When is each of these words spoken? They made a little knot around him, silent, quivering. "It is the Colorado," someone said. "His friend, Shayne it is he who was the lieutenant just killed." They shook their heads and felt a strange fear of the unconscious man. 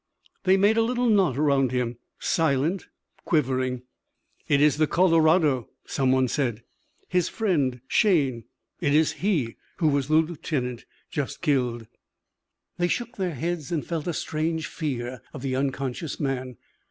They 0.45 0.57
made 0.57 0.77
a 0.77 0.81
little 0.81 1.07
knot 1.07 1.37
around 1.37 1.71
him, 1.71 1.97
silent, 2.17 2.87
quivering. 3.23 3.83
"It 4.47 4.59
is 4.59 4.77
the 4.77 4.87
Colorado," 4.87 5.69
someone 5.85 6.27
said. 6.27 6.63
"His 7.07 7.29
friend, 7.29 7.81
Shayne 7.87 8.45
it 8.79 8.95
is 8.95 9.11
he 9.21 9.57
who 9.77 9.89
was 9.89 10.07
the 10.07 10.15
lieutenant 10.15 10.85
just 11.11 11.43
killed." 11.43 11.85
They 12.79 12.87
shook 12.87 13.17
their 13.17 13.35
heads 13.35 13.71
and 13.71 13.85
felt 13.85 14.07
a 14.07 14.13
strange 14.13 14.65
fear 14.65 15.21
of 15.35 15.43
the 15.43 15.55
unconscious 15.55 16.19
man. 16.19 16.57